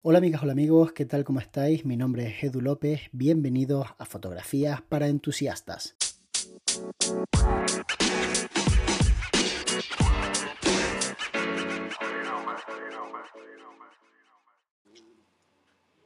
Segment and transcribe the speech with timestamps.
[0.00, 1.24] Hola amigas, hola amigos, ¿qué tal?
[1.24, 1.84] ¿Cómo estáis?
[1.84, 5.96] Mi nombre es Edu López, bienvenidos a Fotografías para Entusiastas.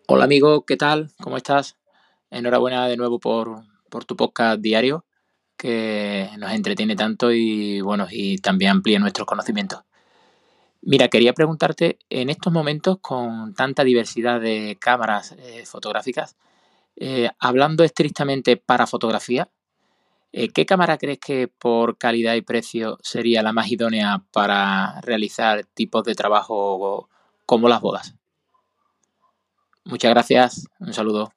[0.09, 1.11] Hola amigo, ¿qué tal?
[1.21, 1.77] ¿Cómo estás?
[2.31, 5.05] Enhorabuena de nuevo por, por tu podcast diario
[5.59, 9.83] que nos entretiene tanto y bueno, y también amplía nuestros conocimientos.
[10.85, 16.37] Mira, quería preguntarte, en estos momentos con tanta diversidad de cámaras eh, fotográficas,
[16.97, 19.49] eh, hablando estrictamente para fotografía,
[20.33, 25.65] eh, ¿qué cámara crees que por calidad y precio sería la más idónea para realizar
[25.67, 27.09] tipos de trabajo
[27.47, 28.17] como las bodas?
[29.85, 31.33] Muchas gracias, un saludo.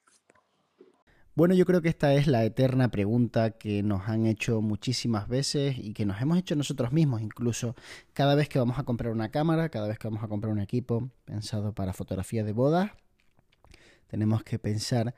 [1.36, 5.78] Bueno, yo creo que esta es la eterna pregunta que nos han hecho muchísimas veces
[5.78, 7.76] y que nos hemos hecho nosotros mismos, incluso
[8.14, 10.62] cada vez que vamos a comprar una cámara, cada vez que vamos a comprar un
[10.62, 12.92] equipo pensado para fotografía de bodas,
[14.08, 15.14] tenemos que pensar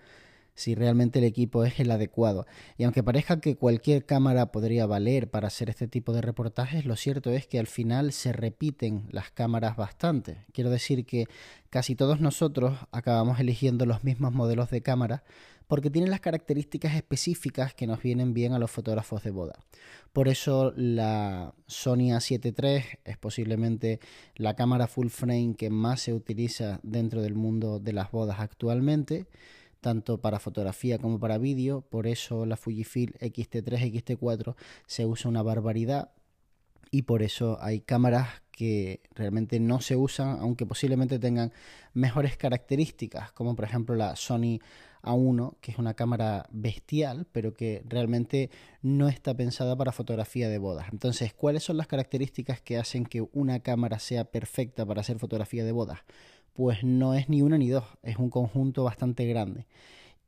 [0.55, 2.47] si realmente el equipo es el adecuado.
[2.79, 6.95] Y aunque parezca que cualquier cámara podría valer para hacer este tipo de reportajes, lo
[6.95, 10.45] cierto es que al final se repiten las cámaras bastante.
[10.51, 11.27] Quiero decir que
[11.69, 15.23] casi todos nosotros acabamos eligiendo los mismos modelos de cámara
[15.67, 19.59] porque tienen las características específicas que nos vienen bien a los fotógrafos de boda.
[20.13, 23.99] Por eso la Sony A7 III es posiblemente
[24.35, 29.27] la cámara full frame que más se utiliza dentro del mundo de las bodas actualmente
[29.81, 35.43] tanto para fotografía como para vídeo, por eso la Fujifilm X-T3, X-T4 se usa una
[35.43, 36.11] barbaridad
[36.91, 41.53] y por eso hay cámaras que realmente no se usan, aunque posiblemente tengan
[41.93, 44.59] mejores características, como por ejemplo la Sony
[45.07, 48.49] A1, que es una cámara bestial, pero que realmente
[48.81, 50.87] no está pensada para fotografía de bodas.
[50.91, 55.63] Entonces, ¿cuáles son las características que hacen que una cámara sea perfecta para hacer fotografía
[55.63, 55.99] de bodas?
[56.53, 59.67] Pues no es ni una ni dos, es un conjunto bastante grande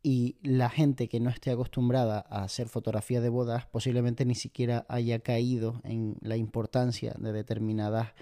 [0.01, 4.85] y la gente que no esté acostumbrada a hacer fotografía de bodas posiblemente ni siquiera
[4.87, 8.13] haya caído en la importancia de determinadas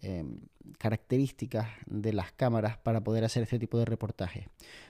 [0.00, 0.40] em,
[0.78, 4.46] características de las cámaras para poder hacer este tipo de reportajes.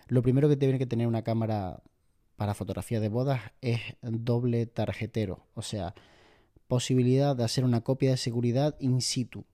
[0.09, 1.83] Lo primero que tiene que tener una cámara
[2.37, 5.95] para fotografía de bodas es doble tarjetero, o sea,
[6.69, 9.45] posibilidad de hacer una copia de seguridad in situ.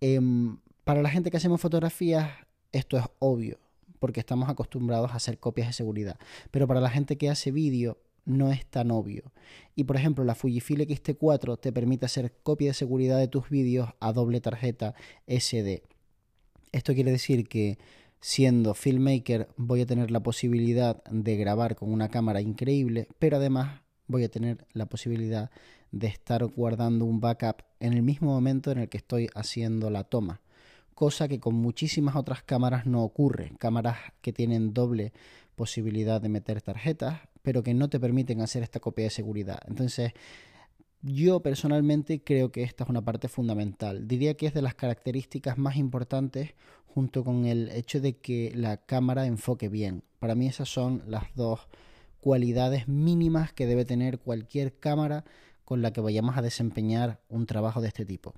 [0.00, 2.30] Em, para la gente que hacemos fotografías,
[2.72, 3.58] esto es obvio
[4.04, 6.18] porque estamos acostumbrados a hacer copias de seguridad.
[6.50, 9.32] Pero para la gente que hace vídeo no es tan obvio.
[9.74, 13.90] Y por ejemplo, la Fujifilm X-T4 te permite hacer copia de seguridad de tus vídeos
[14.00, 14.94] a doble tarjeta
[15.26, 15.82] SD.
[16.72, 17.78] Esto quiere decir que
[18.20, 23.82] siendo filmmaker voy a tener la posibilidad de grabar con una cámara increíble, pero además
[24.06, 25.50] voy a tener la posibilidad
[25.92, 30.04] de estar guardando un backup en el mismo momento en el que estoy haciendo la
[30.04, 30.40] toma
[30.94, 33.52] cosa que con muchísimas otras cámaras no ocurre.
[33.58, 35.12] Cámaras que tienen doble
[35.56, 39.60] posibilidad de meter tarjetas, pero que no te permiten hacer esta copia de seguridad.
[39.68, 40.12] Entonces,
[41.02, 44.08] yo personalmente creo que esta es una parte fundamental.
[44.08, 46.54] Diría que es de las características más importantes
[46.86, 50.02] junto con el hecho de que la cámara enfoque bien.
[50.20, 51.68] Para mí esas son las dos
[52.20, 55.26] cualidades mínimas que debe tener cualquier cámara
[55.66, 58.34] con la que vayamos a desempeñar un trabajo de este tipo.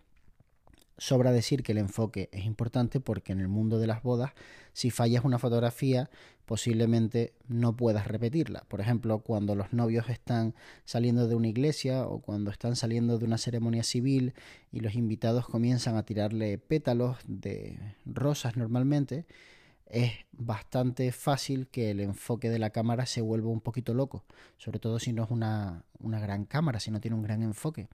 [0.98, 4.32] Sobra decir que el enfoque es importante porque en el mundo de las bodas,
[4.72, 6.08] si fallas una fotografía,
[6.46, 8.64] posiblemente no puedas repetirla.
[8.68, 10.54] Por ejemplo, cuando los novios están
[10.84, 14.32] saliendo de una iglesia o cuando están saliendo de una ceremonia civil
[14.72, 19.26] y los invitados comienzan a tirarle pétalos de rosas normalmente,
[19.86, 24.24] es bastante fácil que el enfoque de la cámara se vuelva un poquito loco,
[24.56, 27.88] sobre todo si no es una, una gran cámara, si no tiene un gran enfoque.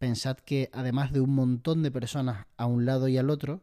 [0.00, 3.60] Pensad que además de un montón de personas a un lado y al otro,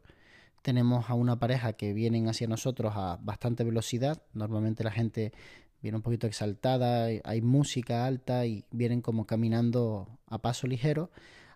[0.61, 4.21] tenemos a una pareja que vienen hacia nosotros a bastante velocidad.
[4.33, 5.33] Normalmente la gente
[5.81, 11.09] viene un poquito exaltada, hay música alta y vienen como caminando a paso ligero,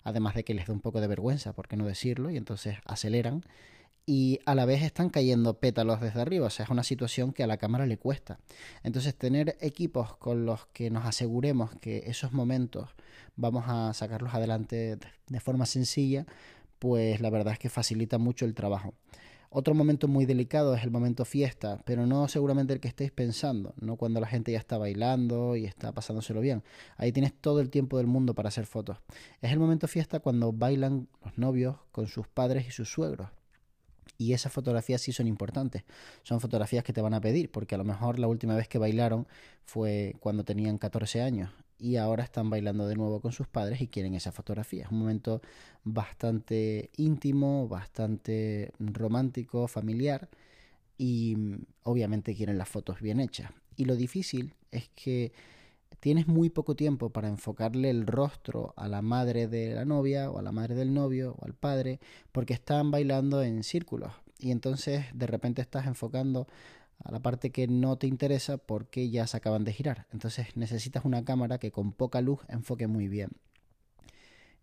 [0.04, 2.78] además de que les da un poco de vergüenza, por qué no decirlo, y entonces
[2.84, 3.44] aceleran
[4.08, 7.44] y a la vez están cayendo pétalos desde arriba, o sea, es una situación que
[7.44, 8.40] a la cámara le cuesta.
[8.84, 12.90] Entonces, tener equipos con los que nos aseguremos que esos momentos
[13.36, 14.98] vamos a sacarlos adelante
[15.28, 16.26] de forma sencilla,
[16.80, 18.94] pues la verdad es que facilita mucho el trabajo.
[19.54, 23.74] Otro momento muy delicado es el momento fiesta, pero no seguramente el que estéis pensando,
[23.82, 26.64] no cuando la gente ya está bailando y está pasándoselo bien.
[26.96, 28.98] Ahí tienes todo el tiempo del mundo para hacer fotos.
[29.42, 33.30] Es el momento fiesta cuando bailan los novios con sus padres y sus suegros
[34.18, 35.84] y esas fotografías sí son importantes.
[36.22, 38.78] Son fotografías que te van a pedir, porque a lo mejor la última vez que
[38.78, 39.28] bailaron
[39.66, 41.50] fue cuando tenían 14 años
[41.82, 44.86] y ahora están bailando de nuevo con sus padres y quieren esa fotografía.
[44.86, 45.42] Es un momento
[45.84, 50.30] bastante íntimo, bastante romántico, familiar
[50.98, 53.52] y mm, obviamente quieren las fotos bien hechas.
[53.76, 55.32] Y lo difícil es que
[56.00, 60.38] tienes muy poco tiempo para enfocarle el rostro a la madre de la novia o
[60.38, 62.00] a la madre del novio o al padre
[62.32, 66.48] porque están bailando en círculos y entonces de repente estás enfocando
[67.04, 70.08] a la parte que no te interesa porque ya se acaban de girar.
[70.12, 73.30] Entonces necesitas una cámara que con poca luz enfoque muy bien.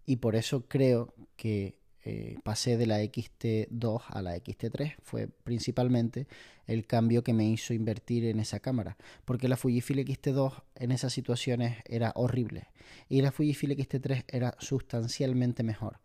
[0.06, 4.96] Y por eso creo que eh, pasé de la XT2 a la XT3.
[5.02, 6.26] Fue principalmente
[6.66, 8.96] el cambio que me hizo invertir en esa cámara.
[9.24, 12.68] Porque la Fujifilm XT2 en esas situaciones era horrible.
[13.08, 16.00] Y la Fujifilm XT3 era sustancialmente mejor.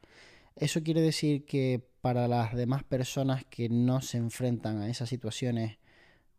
[0.56, 5.78] Eso quiere decir que para las demás personas que no se enfrentan a esas situaciones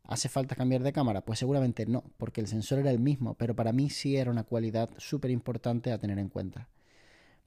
[0.07, 1.23] ¿Hace falta cambiar de cámara?
[1.23, 4.45] Pues seguramente no, porque el sensor era el mismo, pero para mí sí era una
[4.45, 6.69] cualidad súper importante a tener en cuenta.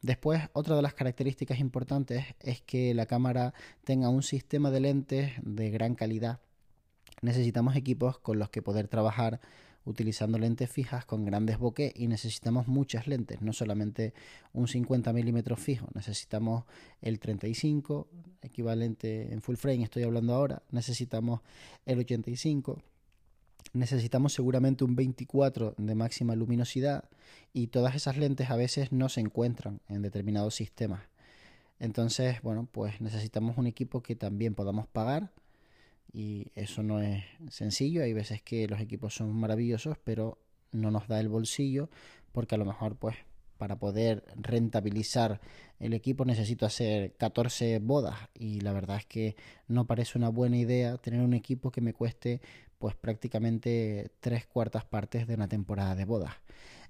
[0.01, 5.33] Después, otra de las características importantes es que la cámara tenga un sistema de lentes
[5.42, 6.39] de gran calidad.
[7.21, 9.39] Necesitamos equipos con los que poder trabajar
[9.88, 14.13] utilizando lentes fijas con grandes bokeh y necesitamos muchas lentes, no solamente
[14.54, 16.66] un 50 milímetros fijo, necesitamos
[17.01, 18.07] el 35,
[18.42, 21.39] equivalente en full frame, estoy hablando ahora, necesitamos
[21.86, 22.81] el 85,
[23.74, 27.06] necesitamos seguramente un 24 de máxima luminosidad
[27.54, 31.01] y todas esas lentes a veces no se encuentran en determinados sistemas.
[31.80, 35.31] Entonces, bueno, pues necesitamos un equipo que también podamos pagar
[36.12, 38.04] y eso no es sencillo.
[38.04, 40.38] Hay veces que los equipos son maravillosos, pero
[40.71, 41.89] no nos da el bolsillo
[42.31, 43.15] porque a lo mejor pues
[43.57, 45.42] para poder rentabilizar
[45.80, 49.36] el equipo necesito hacer 14 bodas y la verdad es que
[49.68, 52.42] no parece una buena idea tener un equipo que me cueste
[52.77, 56.36] pues prácticamente tres cuartas partes de una temporada de bodas.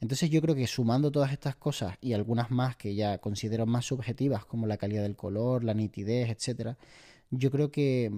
[0.01, 3.85] Entonces yo creo que sumando todas estas cosas y algunas más que ya considero más
[3.85, 6.77] subjetivas como la calidad del color, la nitidez, etcétera,
[7.29, 8.11] yo creo que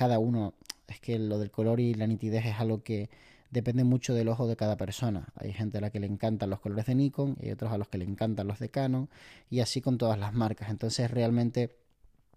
[0.00, 0.54] cada uno,
[0.88, 3.10] es que lo del color y la nitidez es algo que
[3.50, 5.28] depende mucho del ojo de cada persona.
[5.34, 7.88] Hay gente a la que le encantan los colores de Nikon y otros a los
[7.88, 9.10] que le encantan los de Canon
[9.50, 10.70] y así con todas las marcas.
[10.70, 11.76] Entonces realmente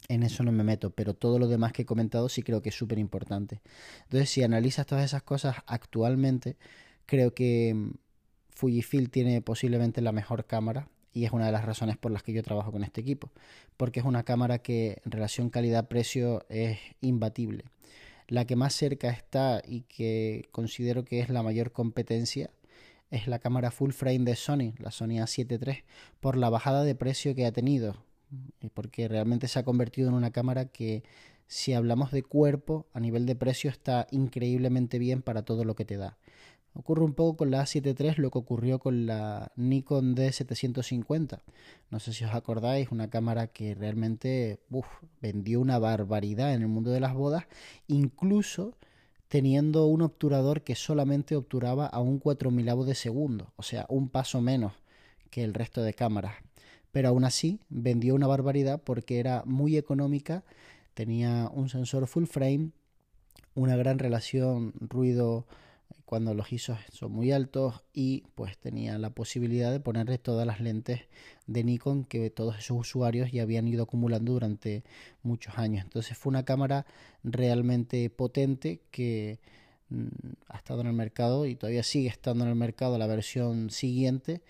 [0.10, 2.68] en eso no me meto, pero todo lo demás que he comentado sí creo que
[2.68, 3.62] es súper importante.
[4.04, 6.57] Entonces si analizas todas esas cosas actualmente,
[7.06, 7.92] creo que mm,
[8.50, 12.33] Fujifilm tiene posiblemente la mejor cámara y es una de las razones por las que
[12.33, 13.30] yo trabajo con este equipo,
[13.77, 17.65] porque es una cámara que en relación calidad-precio es imbatible.
[18.27, 22.50] La que más cerca está y que considero que es la mayor competencia
[23.12, 25.83] es la cámara full frame de Sony, la Sony A7 III,
[26.19, 27.95] por la bajada de precio que ha tenido,
[28.59, 31.04] y porque realmente se ha convertido en una cámara que
[31.45, 35.86] si hablamos de cuerpo, a nivel de precio está increíblemente bien para todo lo que
[35.86, 36.18] te da.
[36.75, 41.41] Ocurre un poco con la A7 III lo que ocurrió con la Nikon D750.
[41.91, 44.59] No sé si os acordáis, una cámara que realmente
[45.21, 47.45] vendió una barbaridad en el mundo de las bodas,
[47.87, 48.75] incluso
[49.27, 54.41] teniendo un obturador que solamente obturaba a un 4000 de segundo, o sea, un paso
[54.41, 54.73] menos
[55.29, 56.35] que el resto de cámaras.
[56.91, 60.43] Pero aún así vendió una barbaridad porque era muy económica,
[60.93, 62.69] tenía un sensor full frame,
[63.55, 65.47] una gran relación ruido
[66.06, 70.60] cuando los ISOs son muy altos y pues tenía la posibilidad de ponerle todas las
[70.60, 71.01] lentes
[71.48, 74.84] de Nikon que todos esos usuarios ya habían ido acumulando durante
[75.24, 75.84] muchos años.
[75.84, 76.86] Entonces fue una cámara
[77.24, 79.40] realmente potente que
[79.90, 80.07] mm,
[80.50, 84.42] ha estado en el mercado y todavía sigue estando en el mercado la versión siguiente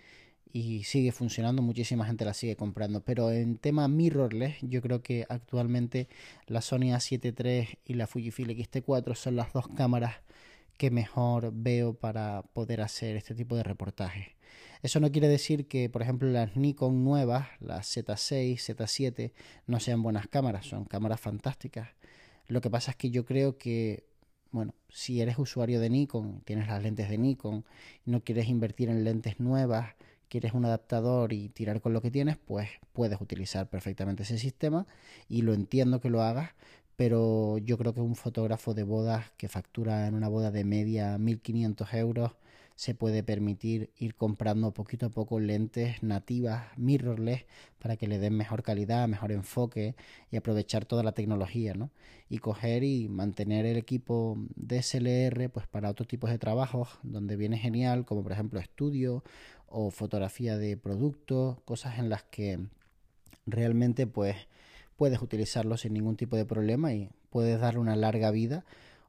[0.54, 3.02] y sigue funcionando, muchísima gente la sigue comprando.
[3.02, 6.08] Pero en tema mirrorless, yo creo que actualmente
[6.46, 10.18] la Sony A7 III y la Fujifilm X-T4 son las dos cámaras
[10.78, 14.28] que mejor veo para poder hacer este tipo de reportajes.
[14.82, 19.32] Eso no quiere decir que, por ejemplo, las Nikon nuevas, las Z6, Z7,
[19.66, 21.90] no sean buenas cámaras, son cámaras fantásticas.
[22.48, 24.04] Lo que pasa es que yo creo que,
[24.52, 27.64] bueno, si eres usuario de Nikon, tienes las lentes de Nikon,
[28.06, 29.96] no quieres invertir en lentes nuevas,
[30.28, 34.86] quieres un adaptador y tirar con lo que tienes, pues puedes utilizar perfectamente ese sistema
[35.30, 36.50] y lo entiendo que lo hagas,
[37.04, 41.18] pero yo creo que un fotógrafo de bodas que factura en una boda de media
[41.18, 42.32] 1500 euros
[42.76, 47.44] se puede permitir ir comprando poquito a poco lentes nativas mirrorless
[47.78, 49.96] para que le den mejor calidad, mejor enfoque
[50.32, 51.92] y aprovechar toda la tecnología, ¿no?
[52.30, 57.58] Y coger y mantener el equipo DSLR pues para otros tipos de trabajos donde viene
[57.58, 59.26] genial, como por ejemplo estudio
[59.68, 62.60] o fotografía de productos, cosas en las que
[63.46, 64.38] realmente pues
[65.04, 68.64] puedes utilizarlo sin ningún tipo de problema y puedes darle una larga vida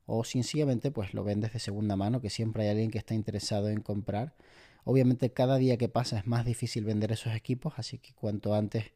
[0.07, 3.69] o sencillamente pues lo vendes de segunda mano que siempre hay alguien que está interesado
[3.69, 4.35] en comprar
[4.83, 8.87] obviamente cada día que pasa es más difícil vender esos equipos así que cuanto antes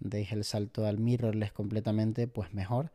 [0.00, 2.90] deis el salto al mirrorless completamente pues mejor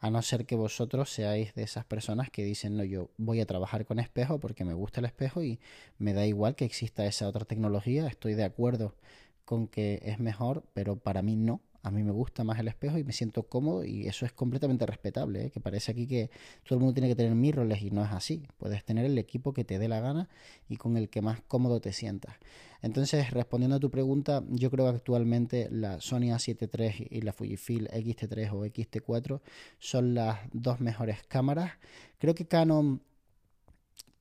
[0.00, 3.46] A no ser que vosotros seáis de esas personas que dicen, no, yo voy a
[3.46, 5.60] trabajar con espejo porque me gusta el espejo y
[5.98, 8.96] me da igual que exista esa otra tecnología, estoy de acuerdo
[9.44, 11.60] con que es mejor, pero para mí no.
[11.84, 14.86] A mí me gusta más el espejo y me siento cómodo y eso es completamente
[14.86, 15.50] respetable, ¿eh?
[15.50, 16.30] que parece aquí que
[16.64, 18.46] todo el mundo tiene que tener mirrorless y no es así.
[18.56, 20.30] Puedes tener el equipo que te dé la gana
[20.66, 22.36] y con el que más cómodo te sientas.
[22.80, 27.34] Entonces, respondiendo a tu pregunta, yo creo que actualmente la Sony A7 III y la
[27.34, 29.40] Fujifilm X-T3 o X-T4
[29.78, 31.72] son las dos mejores cámaras.
[32.18, 33.02] Creo que Canon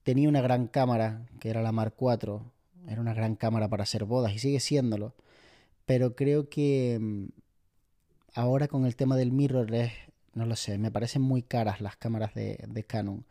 [0.04, 2.42] tenía una gran cámara, que era la Mark IV,
[2.90, 5.16] era una gran cámara para hacer bodas y sigue siéndolo,
[5.86, 7.43] pero creo que mm,
[8.34, 9.92] ahora con el tema del mirrorless,
[10.34, 13.26] no lo sé, me parecen muy caras las cámaras de, de Canon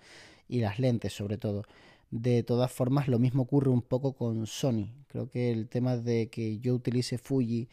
[0.48, 1.64] y las lentes sobre todo.
[2.10, 4.88] De todas formas, lo mismo ocurre un poco con Sony.
[5.08, 7.68] Creo que el tema de que yo utilice Fuji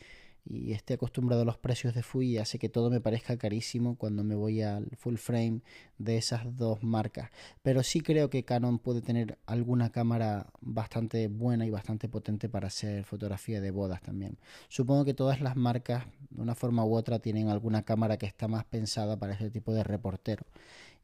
[0.49, 4.23] y esté acostumbrado a los precios de Fuji hace que todo me parezca carísimo cuando
[4.23, 5.61] me voy al full frame
[5.99, 7.29] de esas dos marcas.
[7.61, 12.67] Pero sí creo que Canon puede tener alguna cámara bastante buena y bastante potente para
[12.67, 14.39] hacer fotografía de bodas también.
[14.69, 18.47] Supongo que todas las marcas, de una forma u otra, tienen alguna cámara que está
[18.47, 20.45] más pensada para ese tipo de reportero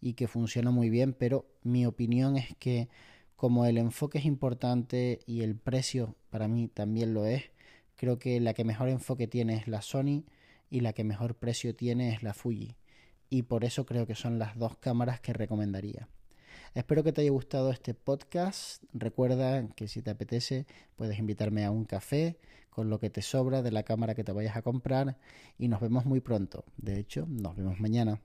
[0.01, 2.89] y que funciona muy bien, pero mi opinión es que
[3.35, 7.43] como el enfoque es importante y el precio para mí también lo es,
[7.95, 10.23] Creo que la que mejor enfoque tiene es la Sony
[10.69, 12.75] y la que mejor precio tiene es la Fuji.
[13.29, 16.09] Y por eso creo que son las dos cámaras que recomendaría.
[16.73, 18.83] Espero que te haya gustado este podcast.
[18.93, 22.37] Recuerda que si te apetece puedes invitarme a un café
[22.69, 25.17] con lo que te sobra de la cámara que te vayas a comprar
[25.57, 26.65] y nos vemos muy pronto.
[26.75, 28.19] De hecho, nos vemos mañana.